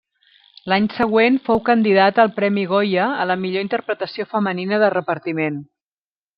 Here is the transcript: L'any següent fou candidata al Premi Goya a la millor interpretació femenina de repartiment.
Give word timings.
L'any 0.71 0.87
següent 0.93 1.37
fou 1.49 1.61
candidata 1.67 2.25
al 2.25 2.33
Premi 2.39 2.65
Goya 2.73 3.11
a 3.25 3.29
la 3.33 3.37
millor 3.45 3.69
interpretació 3.69 4.29
femenina 4.35 4.85
de 4.85 4.93
repartiment. 4.99 5.65